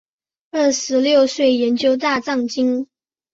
[0.49, 2.87] 二十六岁研究大藏经。